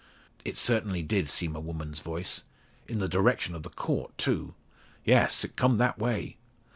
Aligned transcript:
"It 0.43 0.57
certainly 0.57 1.03
did 1.03 1.29
seem 1.29 1.55
a 1.55 1.59
woman's 1.59 1.99
voice. 1.99 2.45
In 2.87 2.97
the 2.97 3.07
direction 3.07 3.53
of 3.53 3.61
the 3.61 3.69
Court, 3.69 4.17
too!" 4.17 4.55
"Yes; 5.05 5.43
it 5.43 5.55
comed 5.55 5.79
that 5.79 5.99
way." 5.99 6.37